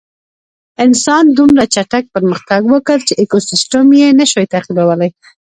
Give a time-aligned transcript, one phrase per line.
[0.85, 5.09] انسان دومره چټک پرمختګ وکړ چې ایکوسېسټم یې نهشوی تعقیبولی.